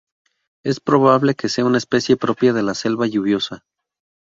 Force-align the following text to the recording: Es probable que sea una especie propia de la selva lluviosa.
Es 0.65 0.79
probable 0.79 1.35
que 1.35 1.47
sea 1.47 1.63
una 1.63 1.77
especie 1.77 2.17
propia 2.17 2.53
de 2.53 2.63
la 2.63 2.73
selva 2.73 3.05
lluviosa. 3.05 3.63